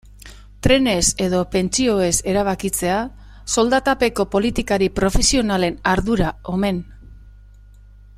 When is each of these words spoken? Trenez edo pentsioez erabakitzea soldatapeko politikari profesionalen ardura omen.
Trenez 0.67 1.03
edo 1.25 1.41
pentsioez 1.55 2.15
erabakitzea 2.33 2.95
soldatapeko 3.57 4.25
politikari 4.37 4.89
profesionalen 5.01 5.77
ardura 5.93 6.33
omen. 6.57 6.81